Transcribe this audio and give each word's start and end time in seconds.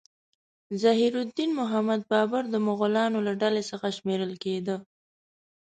ظهیر 0.83 1.13
الدین 1.21 1.49
محمد 1.59 2.01
بابر 2.11 2.43
د 2.49 2.55
مغولانو 2.67 3.19
له 3.27 3.33
ډلې 3.41 3.63
څخه 3.71 3.87
شمیرل 3.97 4.33
کېده. 4.43 4.75